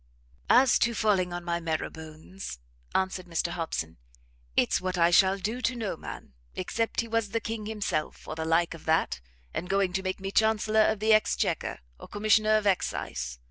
"As 0.49 0.79
to 0.79 0.95
falling 0.95 1.31
on 1.31 1.43
my 1.43 1.59
marrowbones," 1.59 2.57
answered 2.95 3.27
Mr 3.27 3.49
Hobson, 3.49 3.97
"it's 4.57 4.81
what 4.81 4.97
I 4.97 5.11
shall 5.11 5.37
do 5.37 5.61
to 5.61 5.75
no 5.75 5.95
man, 5.95 6.33
except 6.55 7.01
he 7.01 7.07
was 7.07 7.29
the 7.29 7.39
King 7.39 7.67
himself, 7.67 8.27
or 8.27 8.33
the 8.33 8.43
like 8.43 8.73
of 8.73 8.85
that, 8.85 9.21
and 9.53 9.69
going 9.69 9.93
to 9.93 10.01
make 10.01 10.19
me 10.19 10.31
Chancellor 10.31 10.81
of 10.87 11.01
the 11.01 11.13
Exchequer, 11.13 11.81
or 11.99 12.07
Commissioner 12.07 12.57
of 12.57 12.65
Excise. 12.65 13.37